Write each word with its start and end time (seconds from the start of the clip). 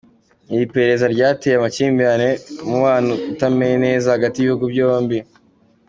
Iri 0.53 0.65
perereza 0.73 1.05
ryateye 1.15 1.55
amakimbirane 1.57 2.29
n'umubano 2.59 3.11
utameze 3.31 3.75
neza 3.85 4.13
hagati 4.15 4.35
y'ibihugu 4.39 4.65
byombi. 4.73 5.17